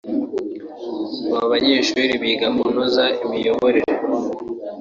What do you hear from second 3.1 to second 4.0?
imiyoborere